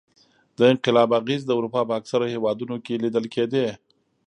[0.57, 3.67] د انقلاب اغېزې د اروپا په اکثرو هېوادونو کې لیدل کېدې.